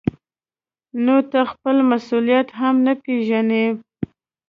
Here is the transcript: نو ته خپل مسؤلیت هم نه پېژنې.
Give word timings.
نو 1.03 1.15
ته 1.31 1.39
خپل 1.51 1.75
مسؤلیت 1.91 2.47
هم 2.59 2.75
نه 2.85 2.93
پېژنې. 3.03 3.65